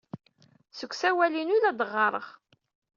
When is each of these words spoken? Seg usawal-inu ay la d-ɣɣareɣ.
Seg 0.77 0.91
usawal-inu 0.93 1.53
ay 1.57 1.61
la 1.61 1.71
d-ɣɣareɣ. 1.79 2.27